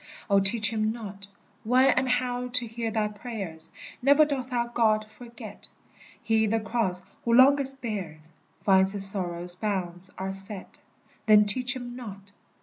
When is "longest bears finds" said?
7.35-8.93